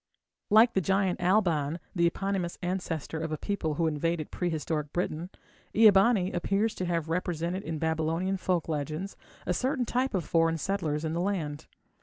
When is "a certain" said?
9.45-9.85